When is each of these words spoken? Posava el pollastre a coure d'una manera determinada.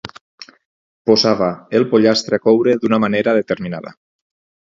Posava 1.09 1.49
el 1.81 1.85
pollastre 1.91 2.39
a 2.39 2.43
coure 2.47 2.75
d'una 2.85 3.01
manera 3.05 3.37
determinada. 3.41 3.93